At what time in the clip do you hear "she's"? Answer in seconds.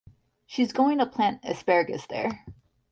0.47-0.73